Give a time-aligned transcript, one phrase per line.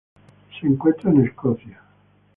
[0.59, 1.79] Se encuentra en Escocia.